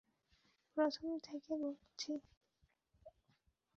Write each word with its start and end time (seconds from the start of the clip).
প্রথম 0.77 1.07
থেকে 1.19 1.51
বলছি। 1.55 2.11